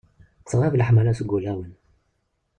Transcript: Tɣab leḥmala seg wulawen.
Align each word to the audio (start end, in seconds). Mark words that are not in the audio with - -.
Tɣab 0.49 0.73
leḥmala 0.75 1.13
seg 1.19 1.31
wulawen. 1.31 1.71